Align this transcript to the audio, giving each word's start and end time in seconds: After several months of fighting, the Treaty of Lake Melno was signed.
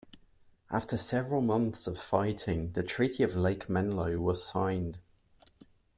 After 0.71 0.97
several 0.97 1.41
months 1.41 1.85
of 1.85 1.99
fighting, 2.01 2.71
the 2.71 2.81
Treaty 2.81 3.21
of 3.21 3.35
Lake 3.35 3.67
Melno 3.67 4.17
was 4.17 4.43
signed. 4.43 4.97